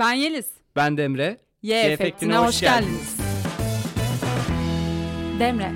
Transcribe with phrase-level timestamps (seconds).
[0.00, 0.46] Ben Yeliz.
[0.76, 1.40] Ben Demre.
[1.62, 3.16] Y, Y efektine efektine hoş hoş geldiniz.
[5.40, 5.72] Demre,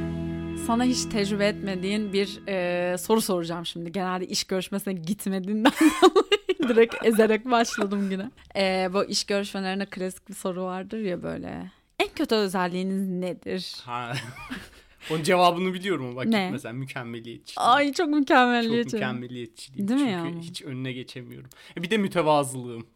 [0.67, 3.93] sana hiç tecrübe etmediğin bir e, soru soracağım şimdi.
[3.93, 8.31] Genelde iş görüşmesine gitmediğinden dolayı direkt ezerek başladım güne.
[8.57, 11.71] E, bu iş görüşmelerinde klasik bir soru vardır ya böyle.
[11.99, 13.77] En kötü özelliğiniz nedir?
[13.85, 14.13] Ha.
[15.11, 16.51] Onun cevabını biliyorum bak Ne?
[16.51, 17.61] mesela mükemmeliyetçi.
[17.61, 18.97] Ay çok Çok mükemmelliyetçi.
[18.97, 19.89] mükemmeliyetçiyim.
[19.89, 20.43] Değil mi Çünkü ya?
[20.43, 21.51] hiç önüne geçemiyorum.
[21.79, 22.87] E Bir de mütevazılığım.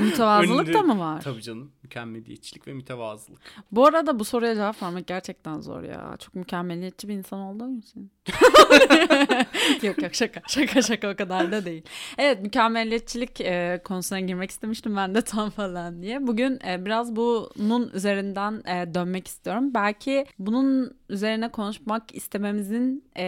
[0.00, 1.20] Mütevazılık Önünde- da mı var?
[1.20, 1.72] Tabii canım.
[1.82, 3.40] Mükemmeliyetçilik ve mütevazılık.
[3.72, 6.16] Bu arada bu soruya cevap vermek gerçekten zor ya.
[6.18, 8.10] Çok mükemmeliyetçi bir insan olduğum için.
[9.82, 11.82] yok yok şaka şaka şaka o kadar da değil.
[12.18, 16.26] Evet mükemmeliyetçilik e, konusuna girmek istemiştim ben de tam falan diye.
[16.26, 19.74] Bugün e, biraz bunun üzerinden e, dönmek istiyorum.
[19.74, 23.24] Belki bunun üzerine konuşmak istememizin e,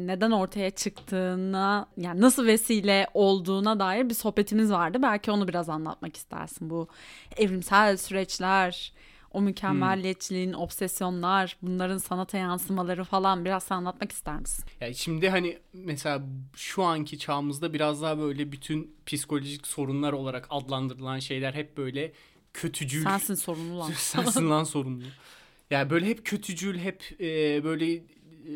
[0.00, 4.98] neden ortaya çıktığına yani nasıl vesile olduğuna dair bir sohbetimiz vardı.
[5.02, 6.70] Belki onu biraz anlatmak istersin.
[6.70, 6.88] Bu
[7.36, 8.92] evrimsel süreçler,
[9.32, 14.64] o mükemmelliyetçiliğin, obsesyonlar, bunların sanata yansımaları falan biraz anlatmak ister misin?
[14.80, 16.22] Yani şimdi hani mesela
[16.56, 22.12] şu anki çağımızda biraz daha böyle bütün psikolojik sorunlar olarak adlandırılan şeyler hep böyle
[22.54, 23.02] kötücül.
[23.02, 23.92] Sensin sorumlu lan.
[23.96, 25.04] Sensin lan sorumlu.
[25.70, 28.02] Yani böyle hep kötücül, hep e, böyle e,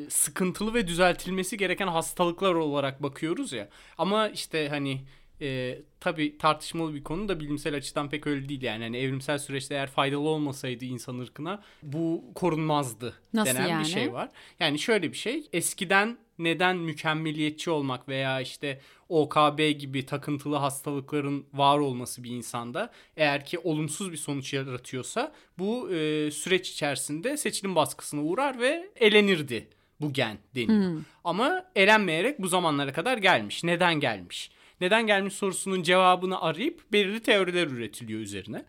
[0.08, 3.68] sıkıntılı ve düzeltilmesi gereken hastalıklar olarak bakıyoruz ya.
[3.98, 5.04] Ama işte hani
[5.40, 8.84] e, tabii tartışmalı bir konu da bilimsel açıdan pek öyle değil yani.
[8.84, 13.84] Hani evrimsel süreçte eğer faydalı olmasaydı insan ırkına bu korunmazdı Nasıl denen yani?
[13.84, 14.30] bir şey var.
[14.60, 15.46] Yani şöyle bir şey.
[15.52, 23.44] Eskiden neden mükemmeliyetçi olmak veya işte OKB gibi takıntılı hastalıkların var olması bir insanda eğer
[23.44, 29.68] ki olumsuz bir sonuç yaratıyorsa bu e, süreç içerisinde seçilim baskısına uğrar ve elenirdi
[30.00, 31.00] bu gen deniyor.
[31.24, 33.64] Ama elenmeyerek bu zamanlara kadar gelmiş.
[33.64, 34.50] Neden gelmiş?
[34.80, 38.64] Neden gelmiş sorusunun cevabını arayıp belirli teoriler üretiliyor üzerine.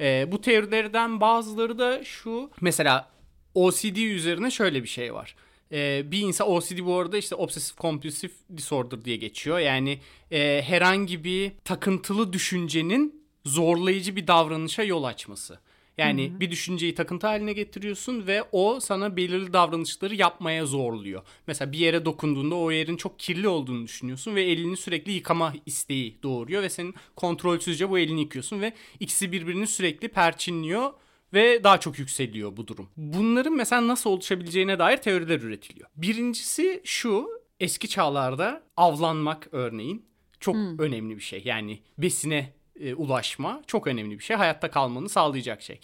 [0.00, 2.50] E, bu teorilerden bazıları da şu.
[2.60, 3.10] Mesela
[3.54, 5.34] OCD üzerine şöyle bir şey var.
[5.72, 9.58] Ee, bir insan OCD bu arada işte obsessive compulsive disorder diye geçiyor.
[9.58, 9.98] Yani
[10.30, 15.58] e, herhangi bir takıntılı düşüncenin zorlayıcı bir davranışa yol açması.
[15.98, 21.22] Yani bir düşünceyi takıntı haline getiriyorsun ve o sana belirli davranışları yapmaya zorluyor.
[21.46, 26.18] Mesela bir yere dokunduğunda o yerin çok kirli olduğunu düşünüyorsun ve elini sürekli yıkama isteği
[26.22, 30.92] doğuruyor ve senin kontrolsüzce bu elini yıkıyorsun ve ikisi birbirini sürekli perçinliyor
[31.34, 32.88] ve daha çok yükseliyor bu durum.
[32.96, 35.88] Bunların mesela nasıl oluşabileceğine dair teoriler üretiliyor.
[35.96, 37.28] Birincisi şu,
[37.60, 40.06] eski çağlarda avlanmak örneğin
[40.40, 41.42] çok önemli bir şey.
[41.44, 44.36] Yani besine e, ulaşma çok önemli bir şey.
[44.36, 45.80] Hayatta kalmanı sağlayacak şey.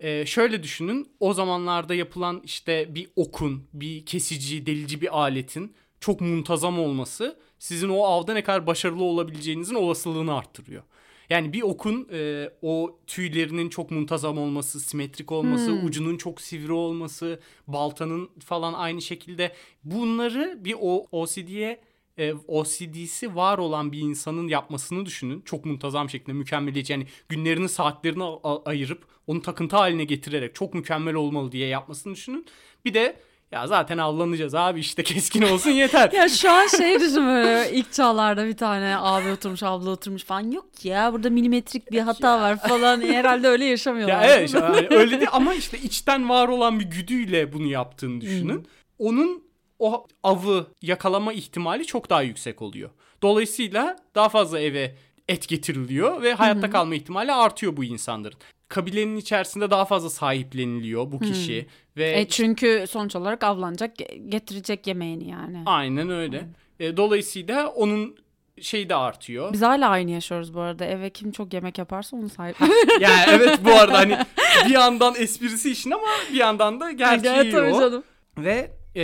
[0.00, 6.20] E, şöyle düşünün, o zamanlarda yapılan işte bir okun, bir kesici, delici bir aletin çok
[6.20, 10.82] muntazam olması sizin o avda ne kadar başarılı olabileceğinizin olasılığını arttırıyor.
[11.30, 17.40] Yani bir okun e, o tüylerinin çok muntazam olması, simetrik olması, ucunun çok sivri olması,
[17.66, 19.52] baltanın falan aynı şekilde
[19.84, 21.80] bunları bir o OCD'ye
[22.18, 25.40] e, OCD'si var olan bir insanın yapmasını düşünün.
[25.40, 28.24] Çok muntazam şekilde mükemmeliyetçi yani günlerini saatlerini
[28.64, 32.46] ayırıp onu takıntı haline getirerek çok mükemmel olmalı diye yapmasını düşünün.
[32.84, 33.16] Bir de
[33.52, 36.12] ya zaten avlanacağız abi işte keskin olsun yeter.
[36.12, 40.50] ya şu an şey düşün böyle ilk çağlarda bir tane abi oturmuş abla oturmuş falan
[40.50, 44.22] yok ya burada milimetrik bir hata var falan herhalde öyle yaşamıyorlar.
[44.22, 48.66] Ya evet hani öyle değil ama işte içten var olan bir güdüyle bunu yaptığını düşünün.
[48.98, 49.43] Onun
[49.78, 52.90] o avı yakalama ihtimali çok daha yüksek oluyor.
[53.22, 54.94] Dolayısıyla daha fazla eve
[55.28, 58.38] et getiriliyor ve hayatta kalma ihtimali artıyor bu insanların.
[58.68, 64.86] Kabilenin içerisinde daha fazla sahipleniliyor bu kişi ve E çünkü sonuç olarak avlanacak ge- getirecek
[64.86, 65.62] yemeğini yani.
[65.66, 66.48] aynen öyle.
[66.80, 68.16] E, dolayısıyla onun
[68.60, 69.52] şeyi de artıyor.
[69.52, 70.84] Biz hala aynı yaşıyoruz bu arada.
[70.84, 72.56] Eve kim çok yemek yaparsa onu sahip.
[73.00, 74.18] yani evet bu arada hani
[74.66, 77.80] bir yandan esprisi işin ama bir yandan da gerçeği Evet, tabii o.
[77.80, 78.04] canım.
[78.38, 79.02] Ve e,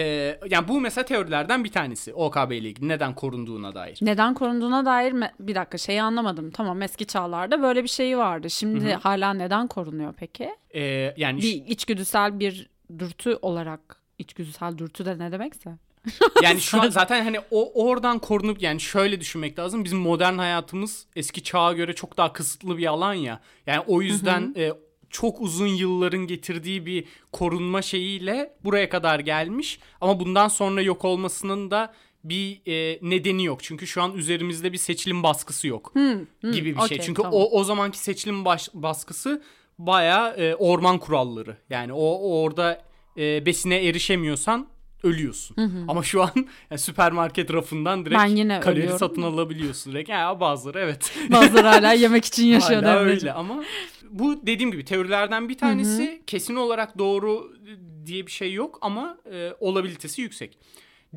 [0.51, 3.99] yani bu mesela teorilerden bir tanesi OKB ile ilgili neden korunduğuna dair.
[4.03, 6.51] Neden korunduğuna dair me- bir dakika şeyi anlamadım.
[6.51, 8.51] Tamam eski çağlarda böyle bir şey vardı.
[8.51, 10.51] Şimdi hala neden korunuyor peki?
[10.75, 13.81] E, yani Bir içgüdüsel bir dürtü olarak
[14.19, 15.71] içgüdüsel dürtü de ne demekse.
[16.43, 19.85] yani şu an zaten hani o oradan korunup yani şöyle düşünmek lazım.
[19.85, 23.41] Bizim modern hayatımız eski çağa göre çok daha kısıtlı bir alan ya.
[23.67, 24.73] Yani o yüzden e,
[25.11, 29.81] çok uzun yılların getirdiği bir korunma şeyiyle buraya kadar gelmiş.
[30.01, 33.63] Ama bundan sonra yok olmasının da bir e, nedeni yok.
[33.63, 35.93] Çünkü şu an üzerimizde bir seçilim baskısı yok
[36.43, 36.85] gibi bir şey.
[36.85, 37.41] okey, Çünkü tamam.
[37.41, 39.43] o o zamanki seçilim baş- baskısı
[39.79, 41.57] baya orman kuralları.
[41.71, 42.83] Yani o, o orada
[43.17, 44.67] e, besine erişemiyorsan
[45.03, 45.57] ölüyorsun.
[45.89, 46.33] Ama şu an
[46.71, 48.99] yani süpermarket rafından direkt Ben yine kalori ölüyorum.
[48.99, 49.93] satın alabiliyorsun.
[49.93, 51.13] Direkt ya bazıları evet.
[51.33, 53.65] Bazıları hala yemek için yaşıyor Hala öyle ama
[54.11, 57.53] bu dediğim gibi teorilerden bir tanesi kesin olarak doğru
[58.07, 60.59] diye bir şey yok ama e, olabilitesi yüksek.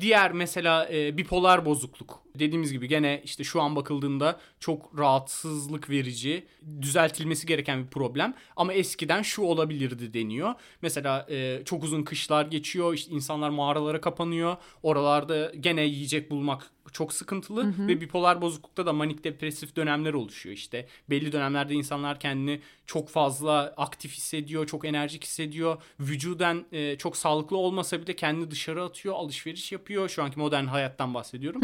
[0.00, 2.23] Diğer mesela e, bipolar bozukluk.
[2.38, 6.46] Dediğimiz gibi gene işte şu an bakıldığında çok rahatsızlık verici,
[6.82, 8.34] düzeltilmesi gereken bir problem.
[8.56, 10.54] Ama eskiden şu olabilirdi deniyor.
[10.82, 14.56] Mesela e, çok uzun kışlar geçiyor, işte insanlar mağaralara kapanıyor.
[14.82, 20.86] Oralarda gene yiyecek bulmak çok sıkıntılı ve bipolar bozuklukta da manik depresif dönemler oluşuyor işte.
[21.10, 25.82] Belli dönemlerde insanlar kendini çok fazla aktif hissediyor, çok enerjik hissediyor.
[26.00, 30.08] Vücuden e, çok sağlıklı olmasa bile kendini dışarı atıyor, alışveriş yapıyor.
[30.08, 31.60] Şu anki modern hayattan bahsediyorum.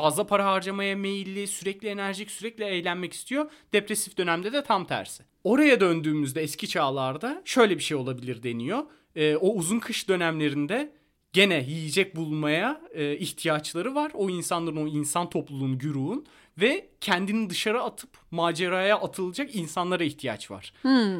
[0.00, 3.50] Fazla para harcamaya meyilli, sürekli enerjik, sürekli eğlenmek istiyor.
[3.72, 5.22] Depresif dönemde de tam tersi.
[5.44, 8.78] Oraya döndüğümüzde eski çağlarda şöyle bir şey olabilir deniyor.
[9.16, 10.92] E, o uzun kış dönemlerinde
[11.32, 14.12] gene yiyecek bulmaya e, ihtiyaçları var.
[14.14, 16.26] O insanların, o insan topluluğun, güruğun
[16.58, 20.72] ve kendini dışarı atıp maceraya atılacak insanlara ihtiyaç var.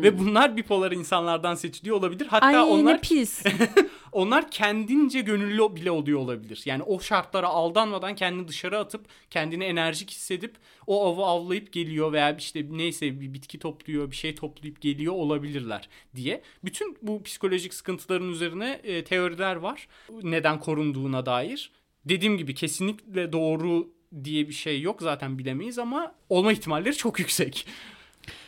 [0.02, 2.26] Ve bunlar bipolar insanlardan seçiliyor olabilir.
[2.26, 3.42] Hatta Ay onlar ne pis.
[4.12, 6.62] onlar kendince gönüllü bile oluyor olabilir.
[6.64, 10.56] Yani o şartlara aldanmadan kendini dışarı atıp kendini enerjik hissedip
[10.86, 15.88] o avı avlayıp geliyor veya işte neyse bir bitki topluyor, bir şey toplayıp geliyor olabilirler
[16.16, 16.42] diye.
[16.64, 19.88] Bütün bu psikolojik sıkıntıların üzerine e, teoriler var.
[20.22, 21.72] Neden korunduğuna dair.
[22.04, 27.66] Dediğim gibi kesinlikle doğru diye bir şey yok zaten bilemeyiz ama olma ihtimalleri çok yüksek.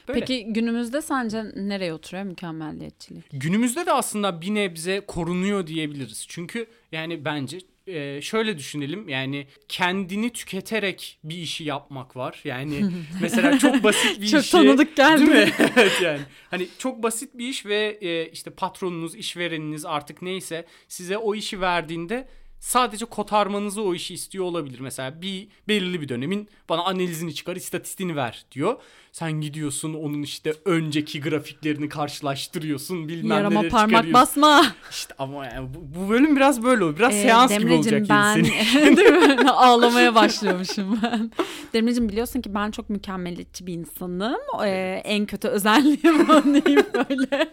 [0.09, 0.21] Böyle.
[0.21, 3.25] Peki günümüzde sence nereye oturuyor mükemmelliyetçilik?
[3.33, 6.27] Günümüzde de aslında bir nebze korunuyor diyebiliriz.
[6.29, 12.41] Çünkü yani bence e, şöyle düşünelim yani kendini tüketerek bir işi yapmak var.
[12.45, 14.53] Yani mesela çok basit bir Çok işi.
[14.53, 15.21] tanıdık geldi.
[15.21, 15.53] Değil mi?
[15.77, 16.21] evet yani.
[16.51, 21.61] Hani çok basit bir iş ve e, işte patronunuz, işvereniniz artık neyse size o işi
[21.61, 22.29] verdiğinde
[22.63, 24.81] sadece kotarmanızı o işi istiyor olabilir.
[24.81, 28.83] Mesela bir belirli bir dönemin bana analizini çıkar, istatistiğini ver diyor.
[29.13, 34.67] Sen gidiyorsun onun işte önceki grafiklerini karşılaştırıyorsun bilmem Yarama neleri parmak basma.
[34.91, 36.97] İşte ama yani bu, bu bölüm biraz böyle olur.
[36.97, 38.41] Biraz Ee, seans gibi Demreciğim, olacak ben,
[39.45, 39.51] mi?
[39.51, 41.31] Ağlamaya başlıyormuşum ben.
[41.73, 44.41] Demreciğim biliyorsun ki ben çok mükemmeliyetçi bir insanım.
[44.65, 47.51] Ee, en kötü özelliğim o diyeyim böyle.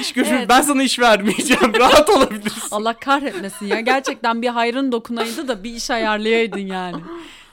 [0.00, 0.48] İş görüşmek- Evet.
[0.48, 1.74] Ben sana iş vermeyeceğim.
[1.78, 2.68] Rahat olabilirsin.
[2.70, 3.80] Allah kahretmesin ya.
[3.80, 6.96] Gerçekten bir hayrın dokunaydı da bir iş ayarlayaydın yani.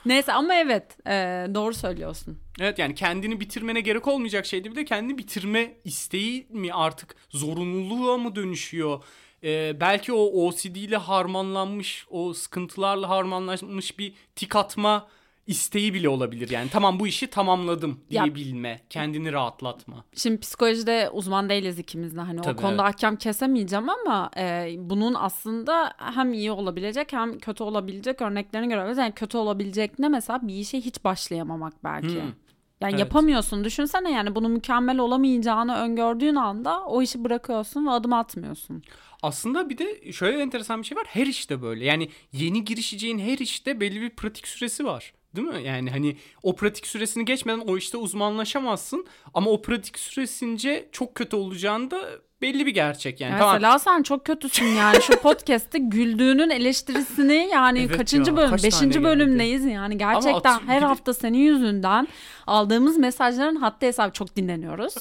[0.06, 2.38] Neyse ama evet e, doğru söylüyorsun.
[2.60, 8.18] Evet yani kendini bitirmene gerek olmayacak şeydi bir de kendini bitirme isteği mi artık zorunluluğa
[8.18, 9.02] mı dönüşüyor?
[9.44, 15.08] Ee, belki o OCD ile harmanlanmış, o sıkıntılarla harmanlanmış bir tik atma
[15.46, 16.50] isteği bile olabilir.
[16.50, 20.04] Yani tamam bu işi tamamladım Ya- diyebilme, kendini rahatlatma.
[20.16, 22.94] Şimdi psikolojide uzman değiliz ikimiz de hani Tabii, o konuda evet.
[22.94, 28.98] hakem kesemeyeceğim ama e, bunun aslında hem iyi olabilecek hem kötü olabilecek örneklerini görebiliriz.
[28.98, 32.22] Yani kötü olabilecek ne mesela bir işe hiç başlayamamak belki.
[32.22, 32.32] Hmm.
[32.80, 33.00] Yani Evet.
[33.00, 33.64] yapamıyorsun.
[33.64, 38.82] Düşünsene yani bunun mükemmel olamayacağını öngördüğün anda o işi bırakıyorsun ve adım atmıyorsun.
[39.22, 41.06] Aslında bir de şöyle enteresan bir şey var.
[41.08, 41.84] Her işte böyle.
[41.84, 45.12] Yani yeni girişeceğin her işte belli bir pratik süresi var.
[45.36, 45.62] Değil mi?
[45.62, 49.06] Yani hani o pratik süresini geçmeden o işte uzmanlaşamazsın.
[49.34, 51.98] Ama o pratik süresince çok kötü olacağını da
[52.42, 53.32] belli bir gerçek yani.
[53.32, 53.78] Mesela Tamam.
[53.78, 58.50] sen çok kötüsün yani şu podcast'te güldüğünün eleştirisini yani Evet kaçıncı ya, bölüm?
[58.50, 62.08] kaç Beşinci bölümdeyiz yani gerçekten atı- her de- hafta senin yüzünden
[62.46, 64.94] aldığımız mesajların hatta hesabı çok dinleniyoruz.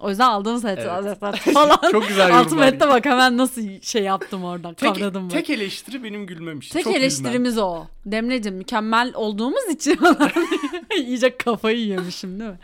[0.00, 1.14] O yüzden aldığımız mesajlar
[1.54, 1.78] falan.
[1.92, 2.72] Çok güzel Altı yorumlar.
[2.72, 6.72] metre bak hemen nasıl şey yaptım oradan Tek, kavradım tek eleştiri benim gülmem işte.
[6.72, 7.02] Tek Çok gülmem.
[7.02, 7.84] eleştirimiz o.
[8.06, 9.98] Demreciğim mükemmel olduğumuz için
[10.96, 12.58] iyice kafayı yemişim değil mi?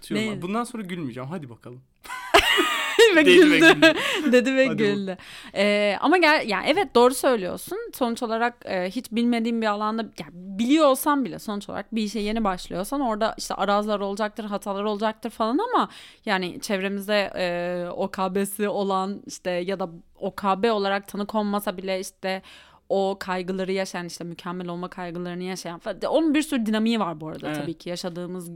[0.00, 0.42] Tutuyorum.
[0.42, 1.28] Bundan sonra gülmeyeceğim.
[1.28, 1.80] Hadi bakalım.
[3.16, 3.74] ve Dedi ve güldü.
[3.74, 3.94] güldü.
[4.32, 5.16] Dedi ve Hadi güldü.
[5.54, 7.78] Ee, ama gel yani evet doğru söylüyorsun.
[7.94, 12.20] Sonuç olarak e, hiç bilmediğin bir alanda yani biliyor olsan bile sonuç olarak bir işe
[12.20, 15.88] yeni başlıyorsan orada işte arazlar olacaktır, hatalar olacaktır falan ama
[16.26, 19.88] yani çevremizde e, OKB'si olan işte ya da
[20.18, 22.42] OKB olarak tanı konmasa bile işte
[22.92, 26.00] o kaygıları yaşayan işte mükemmel olma kaygılarını yaşayan falan.
[26.00, 27.56] Onun bir sürü dinamiği var bu arada Evet.
[27.56, 28.50] tabii ki yaşadığımız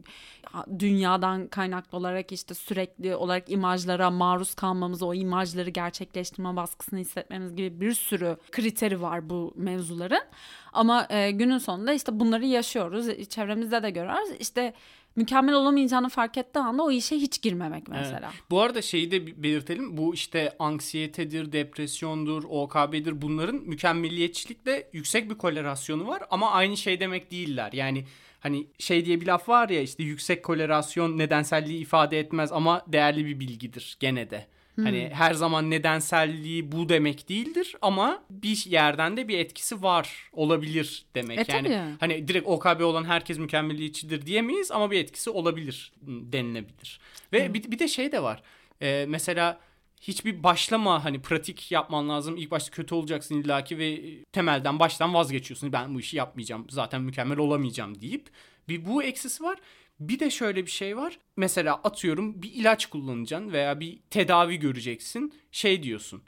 [0.79, 7.81] dünyadan kaynaklı olarak işte sürekli olarak imajlara maruz kalmamız, o imajları gerçekleştirme baskısını hissetmemiz gibi
[7.81, 10.25] bir sürü kriteri var bu mevzuların.
[10.73, 13.09] Ama e, günün sonunda işte bunları yaşıyoruz.
[13.09, 14.29] E, Çevremizde de görüyoruz.
[14.39, 14.75] İşte
[15.17, 18.33] mükemmel olamayacağını fark ettiği anda o işe hiç girmemek mesela.
[18.51, 19.97] Bu arada şeyi de belirtelim.
[19.97, 27.31] Bu işte anksiyetedir, depresyondur, OKB'dir bunların mükemmeliyetçilikle yüksek bir korelasyonu var ama aynı şey demek
[27.31, 27.73] değiller.
[27.73, 28.05] Yani
[28.41, 33.27] hani şey diye bir laf var ya işte yüksek korelasyon nedenselliği ifade etmez ama değerli
[33.27, 34.47] bir bilgidir gene de.
[34.85, 41.05] Hani her zaman nedenselliği bu demek değildir ama bir yerden de bir etkisi var olabilir
[41.15, 41.39] demek.
[41.39, 41.97] E, yani tabii.
[42.01, 47.01] hani direkt OKB olan herkes mükemmeliyetçidir diyemeyiz ama bir etkisi olabilir denilebilir.
[47.33, 48.43] Ve bir, bir de şey de var.
[48.83, 49.61] Ee, mesela
[50.01, 52.37] hiçbir başlama hani pratik yapman lazım.
[52.37, 54.01] İlk başta kötü olacaksın illaki ve
[54.33, 55.73] temelden baştan vazgeçiyorsun.
[55.73, 56.67] Ben bu işi yapmayacağım.
[56.71, 58.27] Zaten mükemmel olamayacağım deyip
[58.69, 59.59] bir bu eksisi var.
[60.01, 61.19] Bir de şöyle bir şey var.
[61.37, 65.35] Mesela atıyorum bir ilaç kullanacaksın veya bir tedavi göreceksin.
[65.53, 66.23] Şey diyorsun.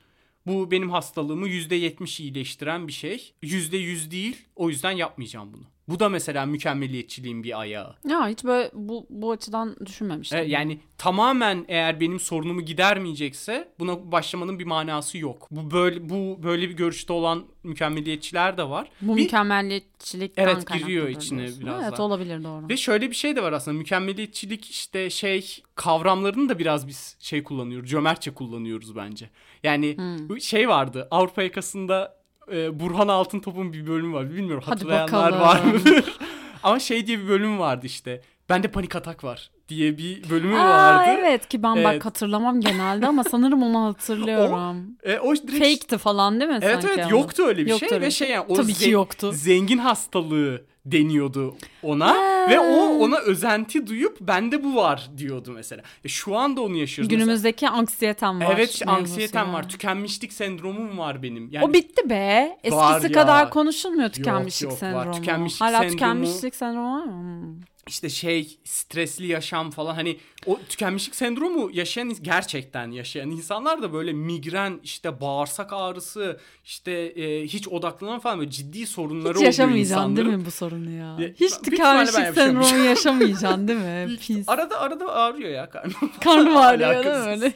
[0.46, 3.34] Bu benim hastalığımı %70 iyileştiren bir şey.
[3.42, 4.36] %100 değil.
[4.56, 5.64] O yüzden yapmayacağım bunu.
[5.88, 7.94] Bu da mesela mükemmeliyetçiliğin bir ayağı.
[8.08, 10.38] Ya hiç böyle bu, bu açıdan düşünmemiştim.
[10.38, 15.48] E, yani tamamen eğer benim sorunumu gidermeyecekse buna başlamanın bir manası yok.
[15.50, 18.90] Bu böyle bu böyle bir görüşte olan mükemmeliyetçiler de var.
[19.02, 21.62] bu bir- mükemmeliyetçilikten Evet, giriyor içine diyorsun.
[21.66, 22.02] biraz Evet daha.
[22.02, 22.68] olabilir doğru.
[22.68, 27.42] Ve şöyle bir şey de var aslında mükemmeliyetçilik işte şey kavramlarını da biraz biz şey
[27.42, 27.90] kullanıyoruz.
[27.90, 29.30] Cömertçe kullanıyoruz bence.
[29.62, 30.40] Yani Hmm.
[30.40, 32.17] şey vardı Avrupa yakasında
[32.52, 34.30] e, Burhan Altıntop'un bir bölümü var.
[34.30, 35.40] Bilmiyorum Hadi hatırlayanlar bakalım.
[35.40, 36.18] var mıdır?
[36.62, 38.20] Ama şey diye bir bölüm vardı işte.
[38.48, 41.10] Bende panik atak var diye bir bölümü Aa, vardı.
[41.20, 41.84] evet ki ben Evet.
[41.86, 44.86] bak hatırlamam genelde ama sanırım onu hatırlıyorum.
[45.02, 47.18] E, o direkt Fake'ti falan değil mi Evet sanki evet ama?
[47.18, 49.32] yoktu öyle bir Yoktu şey öyle ve bir şey yani o Tabii ki yoktu.
[49.34, 52.37] zengin hastalığı deniyordu ona Ha.
[52.48, 55.82] Ve o ona özenti duyup bende bu var diyordu mesela.
[56.04, 57.10] E, şu anda onu yaşıyoruz.
[57.12, 58.54] Mesela- Günümüzdeki anksiyetem var.
[58.56, 59.52] Evet anksiyetem mevzusu ya.
[59.52, 59.68] var.
[59.68, 61.48] Tükenmişlik sendromum var benim.
[61.52, 62.58] Yani o bitti be.
[62.70, 63.20] Var Eskisi ya.
[63.20, 64.78] kadar konuşulmuyor tükenmişlik yok, var.
[64.78, 65.12] sendromu.
[65.12, 67.56] Tükenmişlik Hala sendromu- tükenmişlik sendromu var mı?
[67.88, 74.12] İşte şey stresli yaşam falan hani o tükenmişlik sendromu yaşayan gerçekten yaşayan insanlar da böyle
[74.12, 80.16] migren işte bağırsak ağrısı işte e, hiç odaklanan falan böyle ciddi sorunları Hiç oluyor yaşamayacaksın
[80.16, 81.16] değil mi bu sorunu ya?
[81.18, 82.62] Ya, Hiç tükenmişlik yaşamışım.
[82.62, 84.16] sendromu yaşamayacaksın değil mi?
[84.20, 84.48] Pis.
[84.48, 85.94] Arada arada ağrıyor ya karnım.
[86.24, 87.52] Karnım ağrıyor değil mi öyle?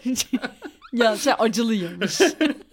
[0.93, 2.19] ya şey acılı yemiş.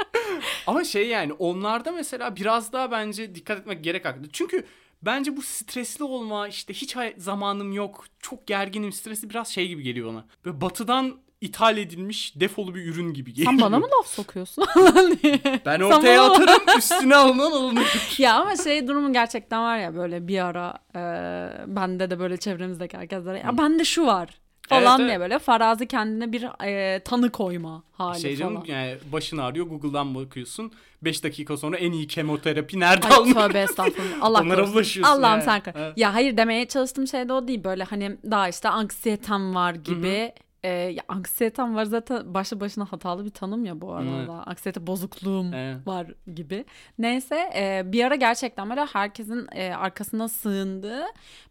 [0.67, 4.27] Ama şey yani onlarda mesela biraz daha bence dikkat etmek gerek hakkında.
[4.33, 4.65] Çünkü
[5.01, 10.09] bence bu stresli olma işte hiç zamanım yok çok gerginim stresi biraz şey gibi geliyor
[10.13, 10.25] bana.
[10.45, 13.51] Böyle batıdan ithal edilmiş defolu bir ürün gibi geliyor.
[13.51, 14.65] Sen bana mı laf sokuyorsun?
[15.65, 17.87] Ben Sen ortaya bana- atarım üstüne alınan alınır.
[18.17, 21.01] ya ama şey durumu gerçekten var ya böyle bir ara e,
[21.75, 24.29] bende de böyle çevremizdeki herkeslere ya bende şu var
[24.69, 25.19] falan Evet, diye evet.
[25.19, 28.49] böyle farazi kendine bir e, tanı koyma hali Şey falan.
[28.53, 30.71] canım yani başın ağrıyor Google'dan bakıyorsun.
[31.01, 33.33] 5 dakika sonra en iyi kemoterapi nerede Ay alınır?
[33.35, 34.17] tövbe estağfurullah.
[34.21, 34.73] Allah Onlara korusun.
[34.75, 35.61] bulaşıyorsun Allah'ım yani.
[35.65, 35.73] sen.
[35.75, 35.93] Evet.
[35.97, 37.63] Ya hayır demeye çalıştığım şey de o değil.
[37.63, 40.31] Böyle hani daha işte anksiyetem var gibi.
[40.63, 44.15] Ee, ya anksiyetem var zaten başlı başına hatalı bir tanım ya bu arada.
[44.17, 44.29] Evet.
[44.45, 45.87] Anksiyete bozukluğum Evet.
[45.87, 46.65] var gibi.
[46.97, 51.03] Neyse e, bir ara gerçekten böyle herkesin e, arkasına sığındığı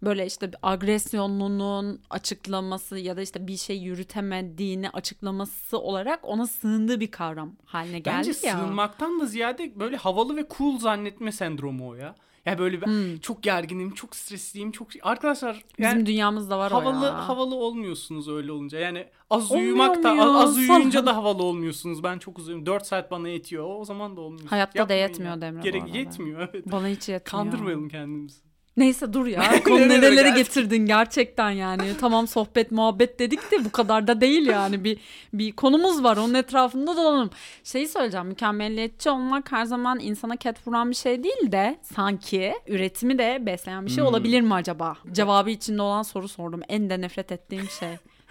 [0.02, 7.10] böyle işte agresyonunun açıklaması ya da işte bir şey yürütemediğini açıklaması olarak ona sığındığı bir
[7.10, 8.56] kavram haline geldi Bence ya.
[8.58, 12.14] sığınmaktan da ziyade böyle havalı ve cool zannetme sendromu o ya.
[12.48, 15.62] Ya böyle ben çok gerginim, çok stresliyim, çok arkadaşlar Hmm.
[15.78, 17.28] Bizim yani dünyamızda var havalı o ya.
[17.28, 18.78] havalı olmuyorsunuz öyle olunca.
[18.78, 22.02] Yani az Olmuyor uyumak da az, az uyuyunca da havalı olmuyorsunuz.
[22.02, 23.64] Ben çok uzun 4 saat bana yetiyor.
[23.80, 24.46] O, zaman da olmuyor.
[24.48, 25.40] Hayatta da Yapmayın yetmiyor ya.
[25.40, 26.72] Demre Gerek yetmiyor evet.
[26.72, 27.20] Bana hiç yetmiyor.
[27.24, 28.47] Kandırmayalım kendimizi.
[28.78, 29.62] Neyse dur ya.
[29.64, 31.82] Konu Nerelere getirdin gerçekten yani.
[32.00, 34.84] Tamam sohbet muhabbet dedik de bu kadar da değil yani.
[34.84, 34.98] Bir
[35.32, 37.30] bir konumuz var onun etrafında dolanalım.
[37.64, 43.18] Şeyi söyleyeceğim mükemmeliyetçi olmak her zaman insana ket vuran bir şey değil de sanki üretimi
[43.18, 44.08] de besleyen bir şey Hmm.
[44.08, 44.96] olabilir mi acaba?
[45.12, 46.60] Cevabı içinde olan soru sordum.
[46.68, 47.88] En de nefret ettiğim şey.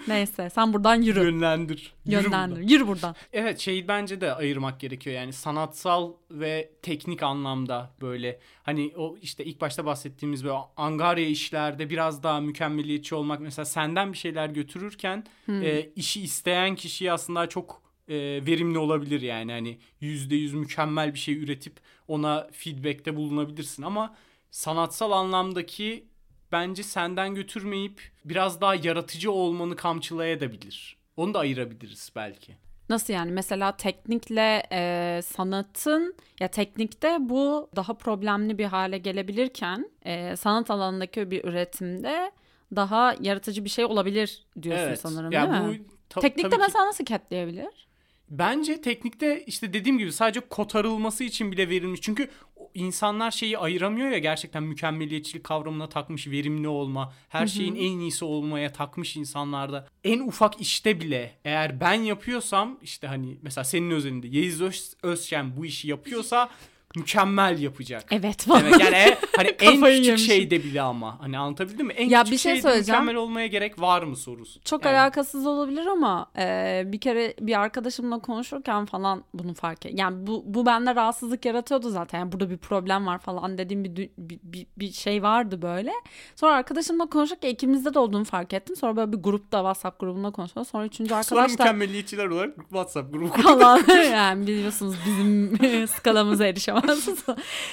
[0.08, 1.20] Neyse sen buradan yürü.
[1.20, 1.94] Yönlendir.
[2.06, 2.56] Yürü Yönlendir.
[2.56, 2.68] buradan.
[2.68, 3.16] Yürü buradan.
[3.34, 9.46] Evet şeyi bence de ayırmak gerekiyor yani sanatsal ve teknik anlamda böyle hani o işte
[9.46, 15.24] ilk başta bahsettiğimiz böyle angarya işlerde biraz daha mükemmeliyetçi olmak mesela senden bir şeyler götürürken
[15.50, 21.20] e, işi isteyen kişiye aslında çok e, verimli olabilir yani hani yüzde yüz mükemmel bir
[21.20, 24.16] şey üretip ona feedbackte bulunabilirsin ama
[24.52, 26.07] sanatsal anlamdaki
[26.52, 30.98] bence senden götürmeyip biraz daha yaratıcı olmanı kamçılayabilir.
[31.18, 32.56] Onu da ayırabiliriz belki.
[32.90, 33.32] Nasıl yani?
[33.32, 41.32] Mesela teknikle e, sanatın ya teknikte bu daha problemli bir hale gelebilirken e, sanat alanındaki
[41.32, 42.32] bir üretimde
[42.76, 45.82] daha yaratıcı bir şey olabilir diyorsun sanırım Ya değil bu mi?
[46.10, 47.88] ta- Teknikte tabii ki- mesela nasıl ketleyebilir?
[48.30, 52.02] Bence teknikte işte dediğim gibi sadece kotarılması için bile verilmiş.
[52.02, 52.30] Çünkü
[52.78, 58.74] insanlar şeyi ayıramıyor ya gerçekten mükemmeliyetçilik kavramına takmış verimli olma, her şeyin en iyisi olmaya
[58.74, 59.88] takmış insanlarda.
[60.04, 65.58] En ufak işte bile eğer ben yapıyorsam işte hani mesela senin özelinde Yeliz Öz, Özşen
[65.58, 66.50] bu işi yapıyorsa
[66.96, 68.04] mükemmel yapacak.
[68.12, 68.64] Evet falan.
[68.66, 70.18] Evet, yani hani en küçük yemişim.
[70.18, 71.94] şeyde bile ama hani anlatabildim mi?
[71.94, 73.02] En Ya küçük bir şey şeyde söyleyeceğim.
[73.02, 74.62] mükemmel olmaya gerek var mı sorusu.
[74.62, 79.92] Çok Yani alakasız olabilir ama e, bir kere bir arkadaşımla konuşurken falan bunu fark et.
[80.00, 82.20] Yani bu, bu bende rahatsızlık yaratıyordu zaten.
[82.20, 85.92] Yani burada bir problem var falan dediğim bir, bir, bir, bir şey vardı böyle.
[86.36, 88.76] Sonra arkadaşımla konuşurken ikimizde de olduğunu fark ettim.
[88.76, 90.72] Sonra böyle bir grupta WhatsApp grubunda konuşuyoruz.
[90.72, 96.46] Sonra üçüncü Sonra arkadaş da mükemmeliyetçiler olarak WhatsApp grubu falan yani biliyorsunuz bizim skalamıza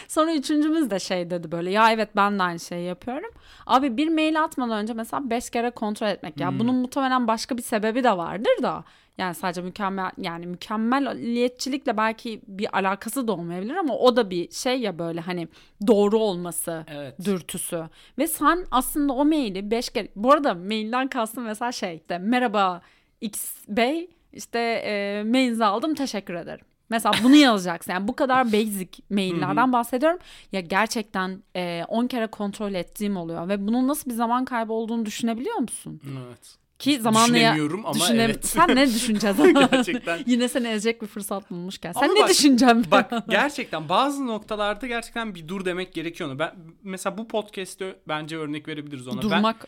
[0.09, 3.31] Sonra üçüncümüz de şey dedi böyle ya evet ben de aynı şeyi yapıyorum.
[3.67, 6.41] Abi bir mail atmadan önce mesela beş kere kontrol etmek.
[6.41, 8.85] Ya bunun muhtemelen başka bir sebebi de vardır da.
[9.19, 14.81] Yani sadece mükemmel yani mükemmeliyetçilikle belki bir alakası da olmayabilir ama o da bir şey
[14.81, 15.49] ya böyle hani
[15.87, 17.25] doğru olması Evet.
[17.25, 17.85] dürtüsü.
[18.19, 22.81] Ve sen aslında o maili beş kere bu arada mailden kastım mesela şey işte merhaba
[23.21, 26.65] X Bey işte e, mailinizi aldım teşekkür ederim.
[26.91, 27.93] Mesela bunu yazacaksın.
[27.93, 30.19] Yani bu kadar basic maillerden bahsediyorum.
[30.53, 33.49] Ya gerçekten e, 10 kere kontrol ettiğim oluyor.
[33.49, 36.01] Ve bunun nasıl bir zaman kaybı olduğunu düşünebiliyor musun?
[36.27, 36.57] Evet.
[36.79, 37.51] Ki zamanla ya...
[37.53, 38.47] Düşünemiyorum ama Düşünem- evet.
[38.47, 39.37] Sen ne düşüneceğiz?
[39.71, 40.21] Gerçekten.
[40.27, 41.93] Yine seni ezecek bir fırsat bulmuşken.
[41.93, 42.91] Sen Ama ne bak- düşüneceksin?
[42.91, 46.39] Bak gerçekten bazı noktalarda gerçekten bir dur demek gerekiyor ona.
[46.39, 49.23] Ben mesela bu podcast'te bence örnek verebiliriz ona.
[49.23, 49.67] Durmak.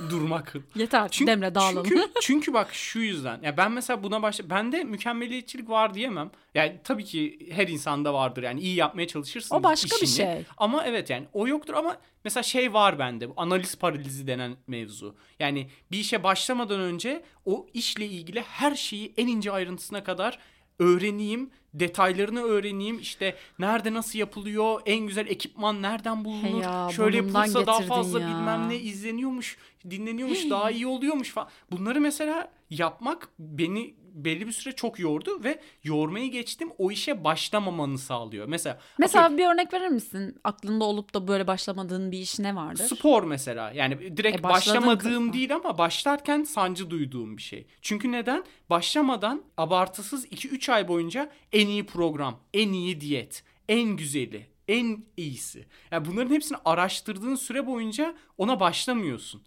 [0.00, 0.54] Ben, durmak.
[0.74, 1.88] Yeter Çünkü, Demre dağılalım.
[1.88, 3.40] Çünkü, çünkü bak şu yüzden.
[3.42, 6.30] Ya ben mesela buna başla bende mükemmeliyetçilik var diyemem.
[6.54, 8.42] Yani tabii ki her insanda vardır.
[8.42, 9.56] Yani iyi yapmaya çalışırsın.
[9.56, 10.26] O başka bir şey.
[10.56, 13.28] Ama evet yani o yoktur ama mesela şey var bende.
[13.28, 15.16] Bu analiz paralizi denen mevzu.
[15.38, 20.38] Yani bir işe başlamadan önce o işle ilgili her şeyi en ince ayrıntısına kadar
[20.78, 22.98] öğreneyim, detaylarını öğreneyim.
[22.98, 28.20] İşte nerede nasıl yapılıyor, en güzel ekipman nereden bulunur, He ya, şöyle yapılsa daha fazla
[28.20, 28.28] ya.
[28.28, 29.58] bilmem ne izleniyormuş,
[29.90, 31.48] dinleniyormuş, daha iyi oluyormuş falan.
[31.70, 33.94] Bunları mesela yapmak beni
[34.24, 38.46] belli bir süre çok yordu ve yormayı geçtim o işe başlamamanı sağlıyor.
[38.48, 40.36] Mesela Mesela bir örnek verir misin?
[40.44, 42.84] Aklında olup da böyle başlamadığın bir iş ne vardır?
[42.84, 43.72] Spor mesela.
[43.74, 45.32] Yani direkt E, başlamadığım kısmen.
[45.32, 47.66] değil ama başlarken sancı duyduğum bir şey.
[47.82, 48.44] Çünkü neden?
[48.70, 55.66] Başlamadan abartısız 2-3 ay boyunca en iyi program, en iyi diyet, en güzeli, en iyisi.
[55.90, 59.42] Yani bunların hepsini araştırdığın süre boyunca ona başlamıyorsun.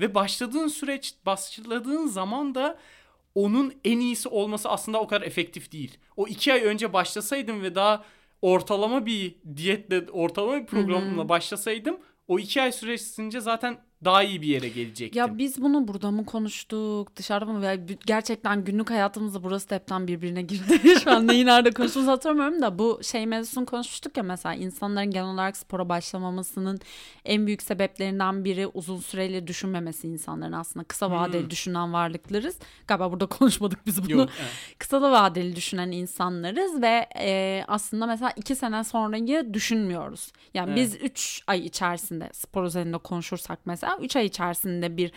[0.00, 2.78] Ve başladığın süreç, başladığın zaman da
[3.34, 5.98] onun en iyisi olması aslında o kadar efektif değil.
[6.16, 8.04] O iki ay önce başlasaydım ve daha
[8.42, 14.46] ortalama bir diyetle, ortalama bir programla başlasaydım o iki ay süresince zaten daha iyi bir
[14.46, 15.18] yere gelecektim.
[15.18, 17.76] Ya biz bunu burada mı konuştuk, dışarıda mı?
[18.06, 20.98] Gerçekten günlük hayatımızda burası da hepten birbirine girdi.
[21.04, 25.28] Şu an neyi nerede konuştuğumuzu hatırlamıyorum da bu şey mevzusunu konuşmuştuk ya mesela insanların genel
[25.28, 26.80] olarak spora başlamamasının
[27.24, 30.84] en büyük sebeplerinden biri uzun süreli düşünmemesi insanların aslında.
[30.84, 32.58] Kısa vadeli düşünen varlıklarız.
[32.88, 34.12] Galiba burada konuşmadık biz bunu.
[34.12, 34.50] Yok, evet.
[34.78, 40.32] Kısa da vadeli düşünen insanlarız ve e, aslında mesela iki sene sonrayı düşünmüyoruz.
[40.54, 40.78] Yani Evet.
[40.78, 45.12] biz üç ay içerisinde spor üzerinde konuşursak mesela üç ay içerisinde bir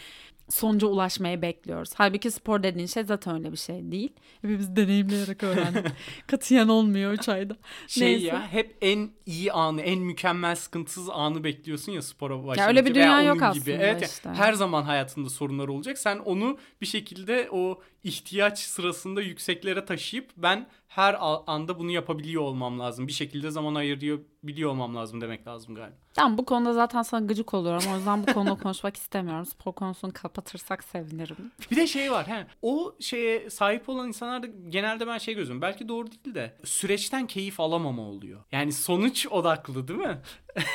[0.49, 1.89] sonuca ulaşmayı bekliyoruz.
[1.95, 4.13] Halbuki spor dediğin şey zaten öyle bir şey değil.
[4.41, 5.85] Hepimiz deneyimleyerek öğrendik.
[6.27, 7.55] Katiyen olmuyor üç ayda.
[7.87, 8.25] Şey Neyse.
[8.27, 12.67] ya hep en iyi anı, en mükemmel sıkıntısız anı bekliyorsun ya spora başlayınca.
[12.67, 13.45] öyle bir dünya yok gibi.
[13.45, 14.29] aslında Evet, ya, işte.
[14.29, 15.97] her zaman hayatında sorunlar olacak.
[15.97, 21.15] Sen onu bir şekilde o ihtiyaç sırasında yükseklere taşıyıp ben her
[21.47, 23.07] anda bunu yapabiliyor olmam lazım.
[23.07, 25.95] Bir şekilde zaman ayırıyor biliyor olmam lazım demek lazım galiba.
[26.13, 27.91] Tamam bu konuda zaten sana gıcık oluyorum.
[27.93, 29.45] O yüzden bu konuda konuşmak istemiyorum.
[29.45, 31.51] Spor konusunu kapatırsak sevinirim.
[31.71, 32.27] Bir de şey var.
[32.27, 35.61] He, o şeye sahip olan insanlarda genelde ben şey gözüm.
[35.61, 38.43] Belki doğru değil de süreçten keyif alamama oluyor.
[38.51, 40.21] Yani sonuç odaklı değil mi?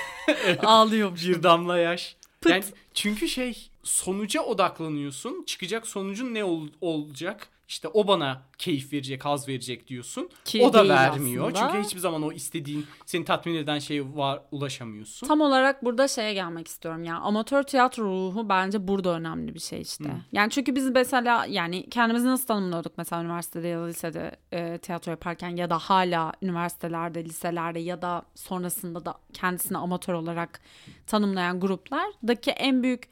[0.65, 1.29] Ağlıyormuş.
[1.29, 2.17] Bir damla yaş.
[2.41, 2.53] Pıt.
[2.53, 5.45] Yani çünkü şey sonuca odaklanıyorsun.
[5.47, 7.49] Çıkacak sonucun ne ol- olacak?
[7.69, 10.31] İşte o bana keyif verecek, haz verecek diyorsun.
[10.45, 11.53] Ki o da vermiyor.
[11.53, 11.69] aslında.
[11.73, 15.27] Çünkü hiçbir zaman o istediğin, seni tatmin eden şeye var ulaşamıyorsun.
[15.27, 17.17] Tam olarak burada şeye gelmek istiyorum ya.
[17.17, 20.11] Amatör tiyatro ruhu bence burada önemli bir şey işte.
[20.33, 25.11] Yani çünkü biz mesela yani kendimizi nasıl tanımlıyorduk mesela üniversitede ya da lisede e, tiyatro
[25.11, 30.61] yaparken ya da hala üniversitelerde, liselerde ya da sonrasında da kendisini amatör olarak
[31.07, 33.09] tanımlayan gruplardaki en büyük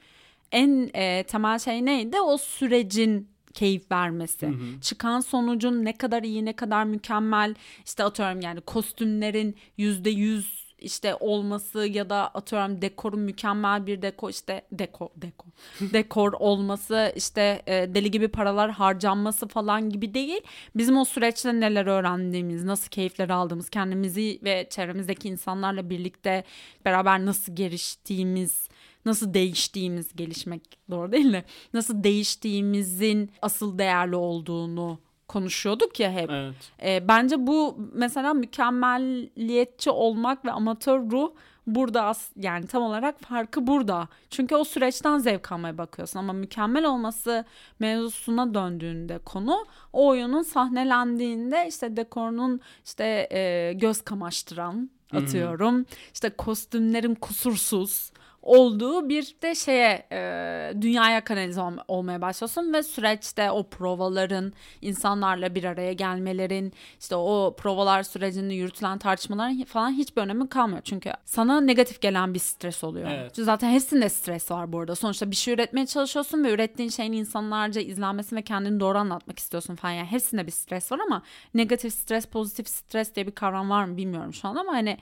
[0.53, 2.21] en e, temel şey neydi?
[2.21, 4.53] O sürecin keyif vermesi.
[4.81, 11.15] Çıkan sonucun ne kadar iyi, ne kadar mükemmel işte atıyorum yani kostümlerin yüzde yüz işte
[11.21, 15.47] olması ya da atıyorum dekorun mükemmel bir dekor işte dekor dekor
[15.93, 20.41] dekor olması işte e, deli gibi paralar harcanması falan gibi değil.
[20.77, 26.45] Bizim o süreçte neler öğrendiğimiz, nasıl keyifler aldığımız, kendimizi ve çevremizdeki insanlarla birlikte
[26.85, 28.69] beraber nasıl geliştiğimiz
[29.05, 31.45] nasıl değiştiğimiz gelişmek doğru değil mi?
[31.75, 36.31] Nasıl değiştiğimizin asıl değerli olduğunu konuşuyorduk ya hep.
[36.31, 36.55] Evet.
[36.83, 41.31] E, bence bu mesela mükemmeliyetçi olmak ve amatör ruh
[41.67, 44.09] burada as yani tam olarak farkı burada.
[44.31, 47.45] Çünkü o süreçten zevk almaya bakıyorsun ama mükemmel olması
[47.79, 55.87] mevzusuna döndüğünde konu o oyunun sahnelendiğinde işte dekorunun işte e, göz kamaştıran atıyorum.
[56.15, 63.51] işte kostümlerin kusursuz olduğu bir de şeye e, dünyaya kanalize ol- olmaya başlıyorsun ve süreçte
[63.51, 70.49] o provaların insanlarla bir araya gelmelerin işte o provalar sürecinde yürütülen tartışmaların falan hiçbir önemi
[70.49, 70.83] kalmıyor.
[70.85, 73.11] Çünkü sana negatif gelen bir stres oluyor.
[73.11, 73.33] Evet.
[73.35, 74.95] Çünkü zaten hepsinde stres var bu arada.
[74.95, 79.75] Sonuçta bir şey üretmeye çalışıyorsun ve ürettiğin şeyin insanlarca izlenmesini ve kendini doğru anlatmak istiyorsun
[79.75, 79.93] falan.
[79.93, 81.23] Yani hepsinde bir stres var ama
[81.55, 84.99] negatif stres, pozitif stres diye bir kavram var mı bilmiyorum şu an ama hani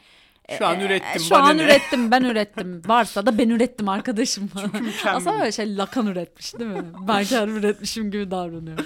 [0.58, 1.22] Şu an ürettim.
[1.22, 1.62] şu an ne?
[1.62, 2.82] ürettim ben ürettim.
[2.86, 4.50] Varsa da ben ürettim arkadaşım.
[5.06, 6.84] Aslında böyle şey Lakan üretmiş değil mi?
[7.08, 8.78] Ben kendim üretmişim gibi davranıyor.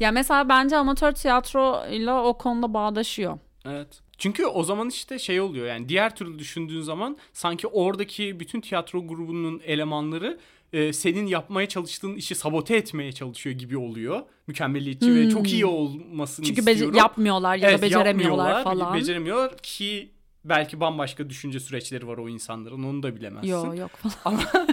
[0.00, 3.38] Ya mesela bence amatör tiyatroyla o konuda bağdaşıyor.
[3.66, 4.00] Evet.
[4.18, 9.06] Çünkü o zaman işte şey oluyor yani diğer türlü düşündüğün zaman sanki oradaki bütün tiyatro
[9.06, 10.38] grubunun elemanları
[10.72, 14.22] e, senin yapmaya çalıştığın işi sabote etmeye çalışıyor gibi oluyor.
[14.46, 16.54] Mükemmeliyetçi ve çok iyi olmasını Hmm.
[16.54, 16.96] Çünkü istiyorum.
[16.96, 18.94] yapmıyorlar ya Evet, da beceremiyorlar yapmıyorlar, falan.
[18.94, 20.10] Beceremiyorlar ki
[20.48, 23.48] belki bambaşka düşünce süreçleri var o insanların onu da bilemezsin.
[23.48, 24.14] Yok yok falan.
[24.24, 24.66] Ama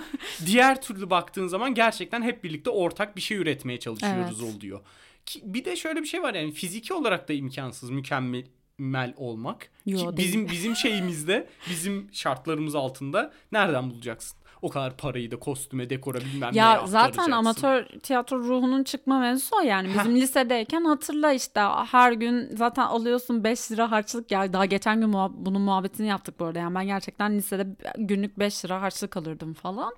[0.46, 4.56] diğer türlü baktığın zaman gerçekten hep birlikte ortak bir şey üretmeye çalışıyoruz Evet.
[4.56, 4.80] oluyor.
[5.26, 9.70] Ki bir de şöyle bir şey var yani fiziki olarak da imkansız mükemmel olmak.
[9.86, 10.28] Yo, Ki değil.
[10.28, 14.38] bizim bizim şeyimizde, bizim şartlarımız altında nereden bulacaksın?
[14.66, 17.32] O kadar parayı da kostüme, dekora bilmem neye Ya zaten aktaracaksın.
[17.32, 19.88] amatör tiyatro ruhunun çıkma mevzusu o yani.
[20.00, 21.60] Bizim lisedeyken hatırla işte
[21.92, 24.32] her gün zaten alıyorsun 5 lira harçlık.
[24.32, 26.60] Ya daha geçen gün muhab- bunun muhabbetini yaptık bu arada.
[26.60, 29.94] Yani ben gerçekten lisede günlük 5 lira harçlık alırdım falan.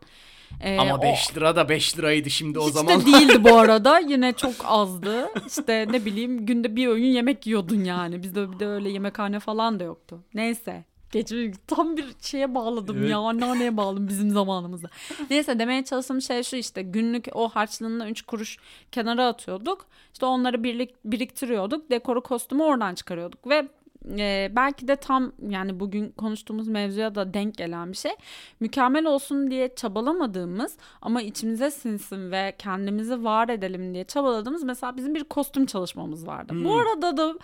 [0.61, 3.01] Ee, Ama o- 5 lira da 5 liraydı şimdi o Hiç zaman.
[3.01, 3.99] de değildi bu arada.
[3.99, 5.27] Yine çok azdı.
[5.47, 8.23] İşte ne bileyim günde bir öğün yemek yiyordun yani.
[8.23, 10.19] Bizde bir de öyle yemekhane falan da yoktu.
[10.33, 10.85] Neyse.
[11.11, 13.09] Geçmiş tam bir şeye bağladım Evet.
[13.09, 14.89] ya anneanneye bağladım bizim zamanımızda.
[15.29, 18.57] Neyse demeye çalıştığım şey şu işte günlük o harçlığından 3 kuruş
[18.91, 19.85] kenara atıyorduk.
[20.13, 21.89] İşte onları birlik, biriktiriyorduk.
[21.91, 23.67] Dekoru kostümü oradan çıkarıyorduk ve
[24.09, 28.11] e, belki de tam yani bugün konuştuğumuz mevzuya da denk gelen bir şey.
[28.59, 35.15] Mükemmel olsun diye çabalamadığımız ama içimize sinsin ve kendimizi var edelim diye çabaladığımız mesela bizim
[35.15, 36.53] bir kostüm çalışmamız vardı.
[36.63, 37.35] Bu arada da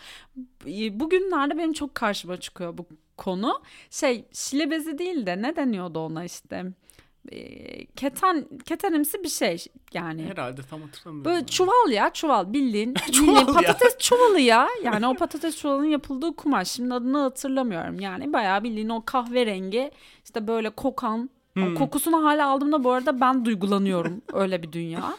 [0.99, 2.85] bugünlerde benim çok karşıma çıkıyor bu
[3.17, 3.61] konu.
[3.89, 6.65] Şey şile bezi değil de ne deniyordu ona işte?
[7.31, 10.25] E, keten ketenimsi bir şey yani.
[10.25, 11.25] Herhalde tam hatırlamıyorum.
[11.31, 13.53] Böyle çuval ya çuval bildiğin, Çuval bildiğin ya.
[13.53, 14.67] patates çuvalı ya.
[14.83, 16.67] Yani o patates çuvalının yapıldığı kumaş.
[16.67, 17.99] Şimdi adını hatırlamıyorum.
[17.99, 19.91] Yani bayağı bildiğin o kahverengi
[20.25, 21.29] işte böyle kokan.
[21.57, 24.21] O kokusunu hala aldığımda bu arada ben duygulanıyorum.
[24.33, 25.17] Öyle bir dünya.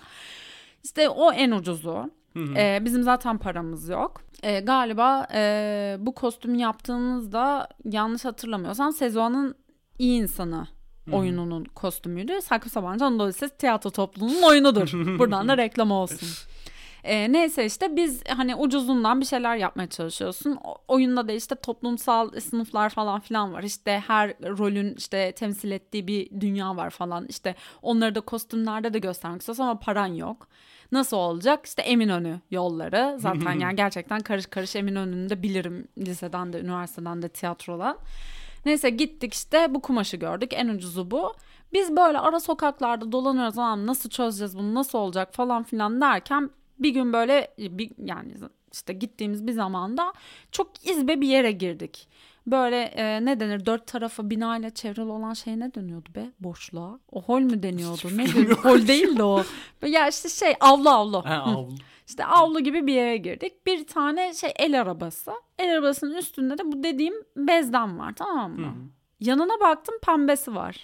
[0.85, 2.11] İşte o en ucuzu.
[2.57, 4.21] Ee, bizim zaten paramız yok.
[4.43, 9.55] Ee, galiba e, bu kostümü yaptığımızda yanlış hatırlamıyorsam sezonun
[9.99, 10.67] iyi insanı
[11.13, 12.33] oyununun kostümüydü.
[12.43, 14.93] Saklı Sabancı Anadolu Lisesi tiyatro topluluğunun oyunudur.
[15.19, 16.29] Buradan da reklam olsun.
[17.05, 20.59] Ee, neyse işte biz hani ucuzundan bir şeyler yapmaya çalışıyorsun.
[20.65, 23.63] O- oyunda da işte toplumsal sınıflar falan filan var.
[23.63, 27.27] İşte her rolün işte temsil ettiği bir dünya var falan.
[27.29, 30.49] İşte onları da kostümlerde de göstermek istiyorsun ama paran yok.
[30.95, 31.67] Nasıl olacak?
[31.67, 33.17] İşte Eminönü yolları.
[33.21, 37.99] Zaten yani gerçekten karış karış Eminönü'nü de bilirim liseden de üniversiteden de tiyatrodan.
[38.67, 40.53] Neyse gittik işte bu kumaşı gördük.
[40.55, 41.35] En ucuzu bu.
[41.73, 46.91] Biz böyle ara sokaklarda dolanıyoruz ama nasıl çözeceğiz bunu nasıl olacak falan filan derken bir
[46.91, 48.35] gün böyle bir, yani
[48.73, 50.13] işte gittiğimiz bir zamanda
[50.53, 52.09] çok izbe bir yere girdik.
[52.47, 56.99] Böyle e, ne denir dört tarafı binayla çevrili olan şey ne deniyordu be boşluğa?
[57.13, 58.17] O hol mü deniyordu?
[58.17, 58.61] Ne deniyordu?
[58.65, 59.43] Hol değil de o.
[59.87, 61.25] Ya işte şey avlu avlu.
[61.25, 61.29] Hı.
[61.29, 61.75] avlu.
[62.09, 63.67] İşte avlu gibi bir yere girdik.
[63.67, 65.33] Bir tane şey el arabası.
[65.59, 68.75] El arabasının üstünde de bu dediğim bezden var tamam mı?
[69.21, 70.77] Yanına baktım pembesi var.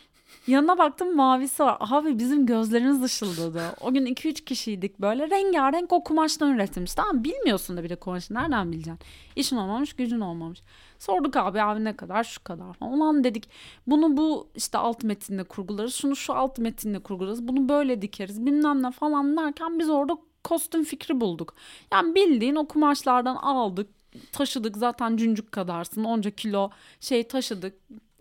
[0.47, 1.77] Yanına baktım mavisi var.
[1.81, 3.63] Abi bizim gözlerimiz ışıldadı.
[3.81, 5.31] O gün 2-3 kişiydik böyle.
[5.31, 6.95] Rengarenk o kumaştan üretilmiş.
[6.95, 8.35] Tamam bilmiyorsun da bir de kumaşı.
[8.35, 8.99] Nereden bileceksin?
[9.37, 10.63] İşin olmamış gücün olmamış.
[10.99, 12.93] Sorduk abi abi ne kadar şu kadar falan.
[12.93, 13.49] Ulan dedik
[13.87, 15.95] bunu bu işte alt metinle kurgularız.
[15.95, 17.49] Şunu şu alt metinle kurgularız.
[17.49, 21.55] Bunu böyle dikeriz bilmem ne falan derken biz orada kostüm fikri bulduk.
[21.93, 23.91] Yani bildiğin o kumaşlardan aldık
[24.33, 27.75] taşıdık zaten cüncük kadarsın onca kilo şey taşıdık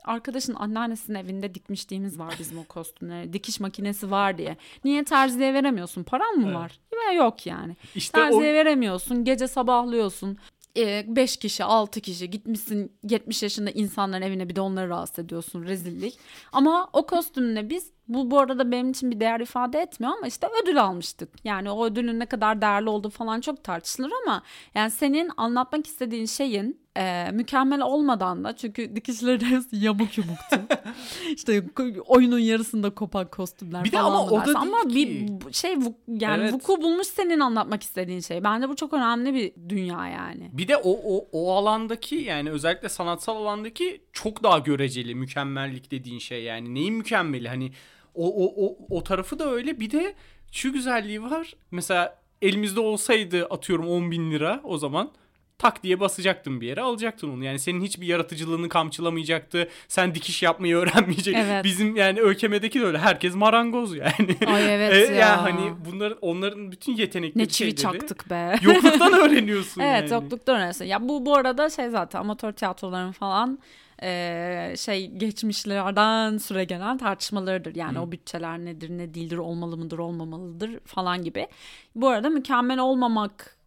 [0.09, 3.33] arkadaşın anneannesinin evinde dikmişliğimiz var bizim o kostümleri.
[3.33, 4.57] Dikiş makinesi var diye.
[4.83, 6.03] Niye terziye veremiyorsun?
[6.03, 6.79] Paran mı var?
[6.93, 7.75] Ve yok yani.
[7.95, 9.23] İşte o terziye veremiyorsun.
[9.23, 10.37] Gece sabahlıyorsun.
[10.75, 16.17] 5 kişi 6 kişi gitmişsin 70 yaşında insanların evine bir de onları rahatsız ediyorsun rezillik.
[16.51, 20.47] Ama o kostümle biz Bu bu arada benim için bir değer ifade etmiyor ama işte
[20.63, 21.29] ödül almıştık.
[21.43, 24.41] Yani o ödülün ne kadar değerli olduğu falan çok tartışılır ama
[24.75, 30.59] yani senin anlatmak istediğin şeyin e, mükemmel olmadan da çünkü dikişleri hepsi yamuk yumuktu.
[31.35, 31.63] işte
[32.07, 34.95] oyunun yarısında kopan kostümler Bir de falan ama o da değil ama ki.
[34.95, 35.75] bir şey
[36.07, 36.53] yani Evet.
[36.53, 38.43] vuku bulmuş senin anlatmak istediğin şey.
[38.43, 40.49] Bence bu çok önemli bir dünya yani.
[40.53, 46.19] Bir de o, o, o alandaki yani özellikle sanatsal alandaki çok daha göreceli mükemmellik dediğin
[46.19, 47.71] şey yani neyin mükemmeli hani
[48.19, 50.13] o, o, o, o tarafı da öyle bir de
[50.51, 55.11] şu güzelliği var mesela elimizde olsaydı atıyorum 10 bin lira o zaman
[55.57, 57.43] tak diye basacaktın bir yere alacaktın onu.
[57.43, 59.69] Yani senin hiçbir yaratıcılığını kamçılamayacaktı.
[59.87, 61.35] Sen dikiş yapmayı öğrenmeyecek.
[61.37, 61.63] Evet.
[61.63, 62.97] Bizim yani ÖKM'deki de öyle.
[62.97, 64.37] Herkes marangoz yani.
[64.47, 65.19] Ay evet E, ya.
[65.19, 68.55] yani hani bunların onların bütün yetenekleri Ne çivi şeyleri çaktık be.
[68.61, 70.23] yokluktan öğreniyorsun Evet yani.
[70.23, 70.85] yokluktan öğrenirsin.
[70.85, 73.59] Ya bu bu arada şey zaten amatör tiyatroların falan
[74.01, 77.75] eee, şey geçmişlerden süre gelen tartışmalarıdır.
[77.75, 81.47] Yani o bütçeler nedir ne değildir olmalı mıdır olmamalıdır falan gibi.
[81.95, 83.57] Bu arada mükemmel olmamak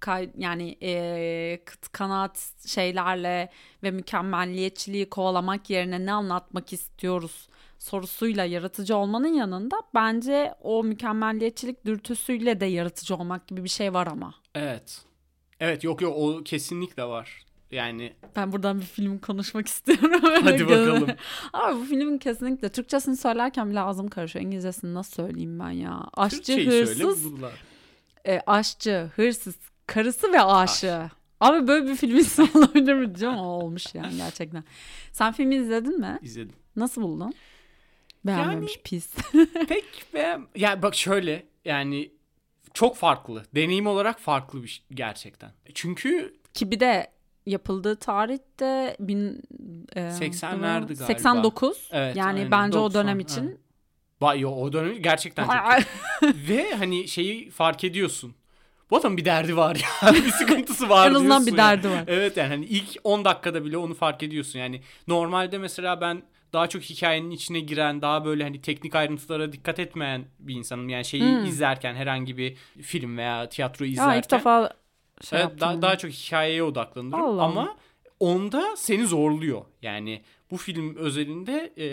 [0.00, 3.50] kay- yani eee, kıt kanaat şeylerle
[3.82, 12.60] ve mükemmelliyetçiliği kovalamak yerine ne anlatmak istiyoruz sorusuyla yaratıcı olmanın yanında bence o mükemmelliyetçilik dürtüsüyle
[12.60, 14.34] de yaratıcı olmak gibi bir şey var ama.
[14.54, 15.02] Evet.
[15.60, 17.45] Evet yok yok o kesinlikle var.
[17.76, 20.20] Yani Ben buradan bir film konuşmak istiyorum.
[20.44, 21.08] Hadi bakalım.
[21.52, 24.44] Abi bu filmin kesinlikle Türkçesini söylerken bile ağzım karışıyor.
[24.44, 26.00] İngilizcesini nasıl söyleyeyim ben ya?
[26.14, 27.52] Aşçı, Türkçeyi söyle hırsız, bulurlar.
[28.26, 29.54] e, aşçı, hırsız,
[29.86, 31.10] karısı ve aşığı.
[31.40, 34.64] Abi böyle bir film ismi olabilir mi diyeceğim ama olmuş yani gerçekten.
[35.12, 36.18] Sen filmi izledin mi?
[36.22, 36.54] İzledim.
[36.76, 37.34] Nasıl buldun?
[38.24, 39.14] Beğenmemiş pis.
[39.68, 39.84] Pek
[40.14, 42.10] be ya bak şöyle yani
[42.74, 43.44] çok farklı.
[43.54, 45.50] Deneyim olarak farklı bir şey gerçekten.
[45.74, 47.06] Çünkü Ki bir de
[47.46, 49.42] yapıldığı tarihte bin,
[49.96, 51.04] e, 80'lerdi galiba.
[51.04, 51.88] 89.
[51.92, 52.50] Evet, yani aynen.
[52.50, 53.30] bence o 90, dönem evet.
[53.30, 53.60] için
[54.20, 55.54] Vay yo, o dönem gerçekten çok
[56.48, 58.34] Ve hani şeyi fark ediyorsun.
[58.90, 60.14] Bu adamın bir derdi var ya.
[60.14, 61.58] bir sıkıntısı var En azından bir ya.
[61.58, 62.04] derdi var.
[62.06, 64.58] Evet yani hani ilk 10 dakikada bile onu fark ediyorsun.
[64.58, 69.78] Yani normalde mesela ben daha çok hikayenin içine giren, daha böyle hani teknik ayrıntılara dikkat
[69.78, 70.88] etmeyen bir insanım.
[70.88, 71.44] Yani şeyi Hmm.
[71.44, 74.12] izlerken herhangi bir film veya tiyatro izlerken.
[74.12, 74.70] Ya ilk defa
[75.24, 75.60] şey Evet, yaptım.
[75.60, 77.76] daha, daha çok hikayeye odaklanırım Allah ama Allah.
[78.20, 79.62] onda seni zorluyor.
[79.82, 81.88] Yani bu film özelinde e,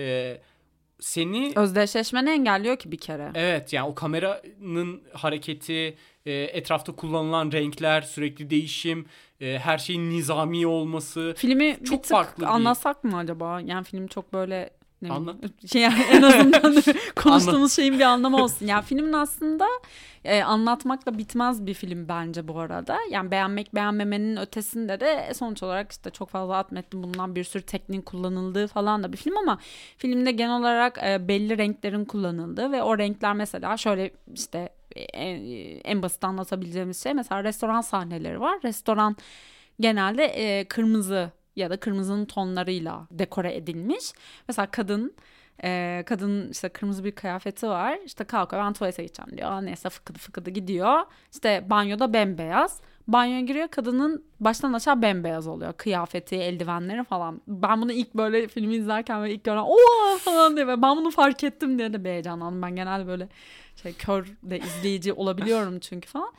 [1.00, 3.32] seni Özdeşleşmeni engelliyor ki bir kere.
[3.36, 9.06] Evet yani o kameranın hareketi, e, etrafta kullanılan renkler, sürekli değişim,
[9.42, 11.34] e, her şeyin nizami olması.
[11.38, 13.62] Filmi Çok bir tık farklı anlasak mı acaba?
[13.62, 14.70] Yani film çok böyle
[15.04, 15.36] ne Anlat.
[15.72, 16.84] şey yani en azından
[17.16, 18.68] konuştuğumuz şeyin bir anlamı olsun.
[18.68, 19.66] Yani filmin aslında
[20.24, 22.98] e, anlatmakla bitmez bir film bence bu arada.
[23.12, 27.63] Yani beğenmek beğenmemenin ötesinde de sonuç olarak işte çok fazla at metni bulunan bir sürü
[27.63, 29.58] tekniğin kullanıldığı falan da bir film ama
[29.98, 35.39] filmde genel olarak e, belli renklerin kullanıldığı ve o renkler mesela şöyle işte en,
[35.84, 38.60] en basit anlatabileceğimiz şey mesela restoran sahneleri var.
[38.63, 39.16] Restoran
[39.80, 44.13] genelde e, kırmızı ya da kırmızının tonlarıyla dekore edilmiş.
[44.48, 45.13] Mesela kadın
[45.63, 48.00] e, kadın işte kırmızı bir kıyafeti var.
[48.06, 49.62] İşte kalkıyor ben tuvalete gideceğim diyor.
[49.62, 51.02] Neyse fıkıdı fıkıdı gidiyor.
[51.32, 52.82] İşte banyoda bembeyaz.
[53.08, 55.74] Banyoya giriyor kadının baştan aşağı bembeyaz oluyor.
[55.74, 57.42] Kıyafeti, eldivenleri falan.
[57.48, 61.12] Ben bunu ilk böyle filmi izlerken böyle ilk gören ooo falan diye ve ben bunu
[61.12, 62.62] fark ettim diye de bir heyecanlandım.
[62.62, 63.28] Ben genelde böyle
[63.82, 66.34] şey kör de izleyici olabiliyorum çünkü falan.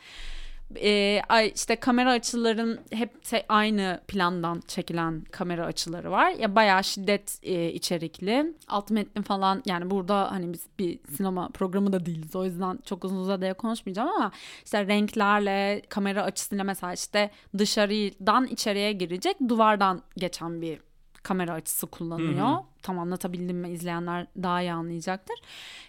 [1.29, 3.11] Ay işte kamera açıların hep
[3.49, 6.31] aynı plandan çekilen kamera açıları var.
[6.31, 8.55] Ya bayağı şiddet e, içerikli.
[8.69, 12.37] Alt metni falan yani burada hani biz bir sinema programı da değiliz.
[12.37, 14.31] O yüzden çok uzun uzadıya konuşmayacağım ama
[14.65, 20.81] işte renklerle kamera açısıyla mesela işte dışarıdan içeriye girecek duvardan geçen bir
[21.25, 22.49] kamera açısı kullanıyor.
[22.49, 22.63] Hı hı.
[22.83, 25.37] Tam anlatabildim mi izleyenler daha iyi anlayacaktır.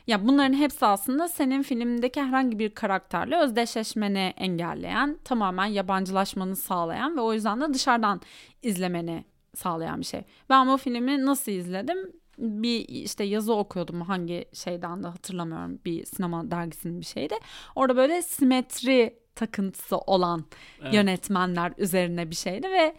[0.08, 7.22] Ya bunların hepsi aslında senin filmdeki herhangi bir karakterle özdeşleşmeni engelleyen, tamamen yabancılaşmanı sağlayan ve
[7.22, 8.22] o yüzden de dışarıdan
[8.62, 10.22] izlemeni sağlayan bir şey.
[10.50, 11.98] Ben bu filmi nasıl izledim?
[12.38, 17.36] Bir işte yazı okuyordum hangi şeyden de hatırlamıyorum bir sinema dergisinin bir şeydi.
[17.76, 20.46] Orada böyle simetri takıntısı olan
[20.82, 20.94] Evet.
[20.94, 22.96] yönetmenler üzerine bir şeydi ve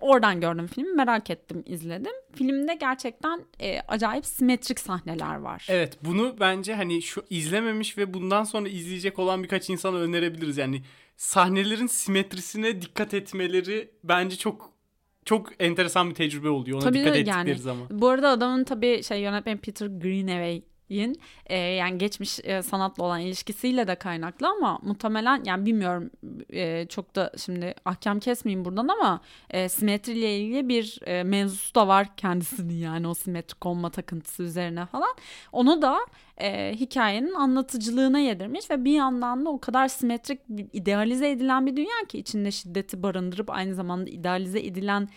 [0.00, 2.12] oradan gördüm filmi merak ettim izledim.
[2.34, 5.66] Filmde gerçekten e, acayip simetrik sahneler var.
[5.68, 10.58] Evet bunu bence hani şu izlememiş ve bundan sonra izleyecek olan birkaç insana önerebiliriz.
[10.58, 10.82] Yani
[11.16, 14.78] sahnelerin simetrisine dikkat etmeleri bence çok
[15.24, 17.58] çok enteresan bir tecrübe oluyor ona Tabii dikkat de ettikleri yani.
[17.58, 17.86] zaman.
[17.90, 23.20] Bu arada adamın tabii şey yönetmen Peter Greenaway yin e, yani geçmiş e, sanatla olan
[23.20, 26.10] ilişkisiyle de kaynaklı ama muhtemelen yani bilmiyorum
[26.50, 29.20] e, çok da şimdi ahkam kesmeyeyim buradan ama
[29.50, 34.86] e, simetriyle ilgili bir e, mevzusu da var kendisinin yani o simetrik olma takıntısı üzerine
[34.86, 35.14] falan.
[35.52, 35.98] Onu da
[36.40, 40.40] e, hikayenin anlatıcılığına yedirmiş ve bir yandan da o kadar simetrik
[40.72, 45.08] idealize edilen bir dünya ki içinde şiddeti barındırıp aynı zamanda idealize edilen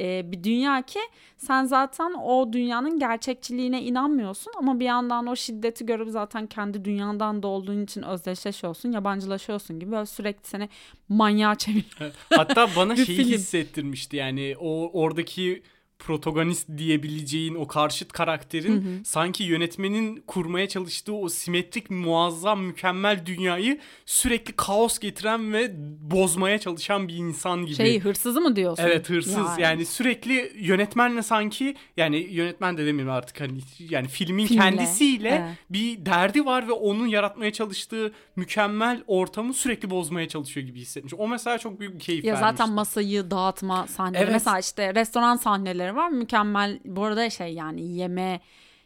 [0.00, 1.00] e, bir dünya ki
[1.36, 7.42] sen zaten o dünyanın gerçekçiliğine inanmıyorsun ama bir yandan o şiddeti görüp zaten kendi dünyadan
[7.42, 10.68] da olduğun için özdeşleşiyorsun, yabancılaşıyorsun gibi böyle sürekli seni
[11.08, 12.12] manyağa çeviriyor.
[12.30, 13.28] Hatta bana şeyi film.
[13.28, 15.62] hissettirmişti yani o oradaki
[16.00, 24.52] protagonist diyebileceğin o karşıt karakterin sanki yönetmenin kurmaya çalıştığı o simetrik muazzam mükemmel dünyayı sürekli
[24.52, 27.74] kaos getiren ve bozmaya çalışan bir insan gibi.
[27.74, 28.84] Şey hırsızı mı diyorsun?
[28.86, 29.60] Evet hırsız yani.
[29.60, 29.86] Yani.
[29.86, 35.56] sürekli yönetmenle sanki yani yönetmen de demeyeyim artık hani yani filmin Filmle, kendisiyle evet.
[35.70, 41.14] bir derdi var ve onun yaratmaya çalıştığı mükemmel ortamı sürekli bozmaya çalışıyor gibi hissetmiş.
[41.18, 42.56] O mesela çok büyük bir keyif Ya vermişti.
[42.56, 44.22] zaten masayı dağıtma sahneleri.
[44.22, 44.32] Evet.
[44.32, 46.08] Mesela işte restoran sahneleri var.
[46.08, 46.80] Mükemmel.
[46.84, 48.40] Bu arada şey yani yeme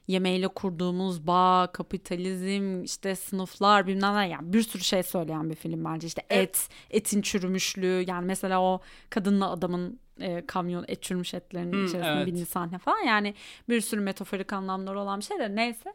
[0.07, 5.85] yemeğiyle kurduğumuz bağ, kapitalizm, işte sınıflar bilmem ne yani bir sürü şey söyleyen bir film
[5.85, 6.07] bence.
[6.07, 11.87] İşte et, etin çürümüşlüğü yani mesela o kadınla adamın e, kamyon et çürümüş etlerinin Hmm,
[11.87, 12.27] içerisinde evet.
[12.27, 13.35] bindiği sahne falan yani
[13.69, 15.95] bir sürü metaforik anlamları olan bir şey de neyse.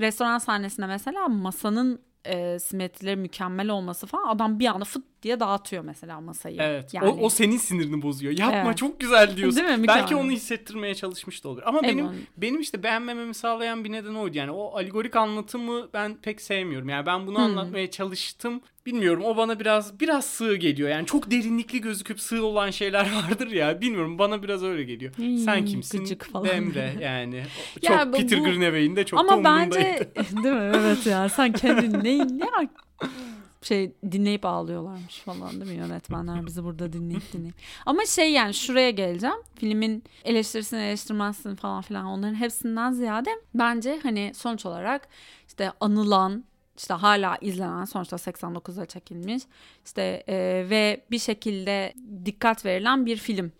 [0.00, 5.84] Restoran sahnesinde mesela masanın e, simetrileri mükemmel olması falan adam bir anda fıt diye dağıtıyor
[5.84, 6.56] mesela masayı.
[6.60, 6.94] Evet.
[6.94, 8.38] Yani, O, o senin sinirini bozuyor.
[8.38, 8.76] Yapma Evet.
[8.78, 9.56] çok güzel diyorsun.
[9.66, 9.88] Değil mi?
[9.88, 10.24] Belki Mükemmel.
[10.24, 11.62] onu hissettirmeye çalışmış da olur.
[11.64, 11.92] Ama Evet.
[11.94, 14.38] benim benim işte beğenmememi sağlayan bir neden oydu.
[14.38, 16.88] Yani o aligorik anlatımı ben pek sevmiyorum.
[16.88, 17.44] Yani ben bunu Hmm.
[17.44, 18.60] anlatmaya çalıştım.
[18.86, 20.88] Bilmiyorum o bana biraz biraz sığ geliyor.
[20.88, 23.80] Yani çok derinlikli gözüküp sığ olan şeyler vardır ya.
[23.80, 25.12] Bilmiyorum bana biraz öyle geliyor.
[25.16, 25.98] Hmm, Sen kimsin?
[25.98, 26.46] gıcık falan.
[26.48, 27.42] Demre yani.
[27.82, 29.74] Ya Çok bu- Peter bu- Greenaway'in de çok da Ama umurundaydı.
[30.16, 30.72] bence değil mi?
[30.76, 32.46] Evet ya sen kendini ne ne
[33.66, 37.54] şey dinleyip ağlıyorlarmış falan değil mi yönetmenler bizi burada dinleyip dinleyip.
[37.86, 39.36] Ama şey yani şuraya geleceğim.
[39.54, 45.08] Filmin eleştirisini eleştirmezsin falan filan onların hepsinden ziyade bence hani sonuç olarak
[45.48, 46.44] işte anılan
[46.78, 49.42] işte hala izlenen sonuçta 89'da çekilmiş
[49.84, 50.36] işte e,
[50.70, 53.52] ve bir şekilde dikkat verilen bir film.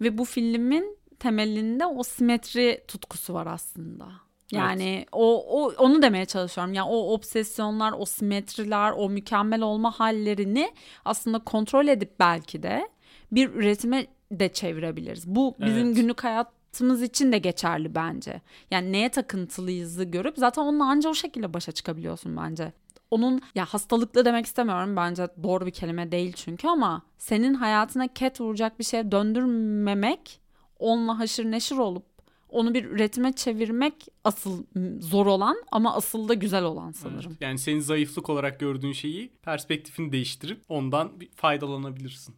[0.00, 4.12] Ve bu filmin temelinde o simetri tutkusu var aslında.
[4.52, 6.74] Yani o, o onu demeye çalışıyorum.
[6.74, 10.72] Yani o obsesyonlar, o simetriler, o mükemmel olma hallerini
[11.04, 12.88] aslında kontrol edip belki de
[13.32, 15.26] bir üretime de çevirebiliriz.
[15.26, 15.96] Bu bizim Evet.
[15.96, 18.40] günlük hayatımız için de geçerli bence.
[18.70, 22.72] Yani neye takıntılıyızı görüp zaten onunla anca o şekilde başa çıkabiliyorsun bence.
[23.10, 28.40] Onun ya hastalıklı demek istemiyorum bence doğru bir kelime değil çünkü ama senin hayatına ket
[28.40, 30.40] vuracak bir şeye döndürmemek
[30.78, 32.04] onunla haşır neşir olup
[32.52, 34.64] onu bir üretime çevirmek asıl
[35.00, 37.30] zor olan ama asıl da güzel olan sanırım.
[37.30, 37.40] Evet.
[37.40, 42.34] Yani senin zayıflık olarak gördüğün şeyi perspektifini değiştirip ondan faydalanabilirsin.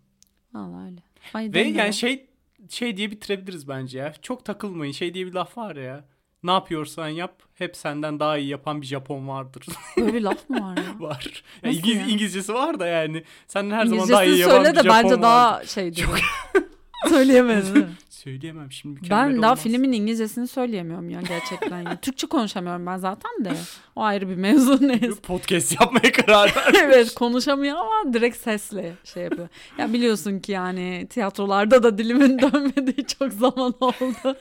[0.52, 1.52] Vallahi öyle.
[1.52, 2.26] Ve yani şey
[2.68, 4.12] şey diye bitirebiliriz bence ya.
[4.22, 4.92] Çok takılmayın.
[4.92, 6.04] Şey diye bir laf var ya.
[6.42, 9.66] Ne yapıyorsan yap hep senden daha iyi yapan bir Japon vardır.
[9.96, 10.84] Böyle bir laf mı var ya?
[11.00, 11.44] var.
[11.62, 12.06] Ya Nasıl İngiliz, ya?
[12.06, 13.24] İngilizcesi var da yani.
[13.46, 15.22] Senden her zaman daha iyi yapan söyle bir de Japon bence vardır.
[15.22, 16.24] daha şey diyor.
[17.08, 17.86] Söyleyemedin.
[18.10, 19.62] Söyleyemem şimdi ben daha olmaz.
[19.62, 21.82] filmin İngilizcesini söyleyemiyorum ya gerçekten.
[21.82, 21.96] ya.
[21.96, 23.52] Türkçe konuşamıyorum ben zaten de.
[23.96, 25.20] O ayrı bir mevzu neyse.
[25.22, 26.80] Podcast yapmaya karar verdim.
[26.84, 29.48] evet konuşamıyor ama direkt sesle şey yapıyor.
[29.78, 34.36] Ya biliyorsun ki yani tiyatrolarda da dilimin dönmediği çok zaman oldu.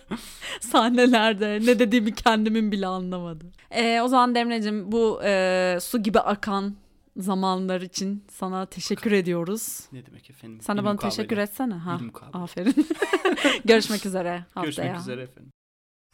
[0.59, 3.51] Sahnelerde ne dediğimi kendimin bile anlamadım.
[3.71, 6.75] Ee, o zaman Demre'cim bu e, su gibi akan
[7.17, 9.79] zamanlar için sana teşekkür ediyoruz.
[9.91, 10.59] ne demek efendim?
[10.81, 11.73] Bir bana teşekkür etsene.
[11.73, 11.99] Ha,
[12.33, 12.87] aferin.
[13.65, 14.63] Görüşmek üzere haftaya.
[14.87, 15.51] Görüşmek üzere efendim.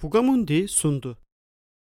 [0.01, 1.17] Fugamundi sundu.